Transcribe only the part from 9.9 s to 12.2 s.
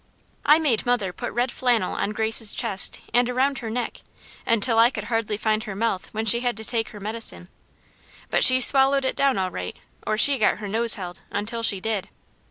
or she got her nose held, until she did.